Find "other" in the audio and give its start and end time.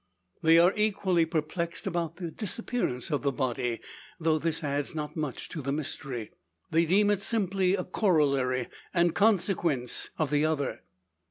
10.43-10.81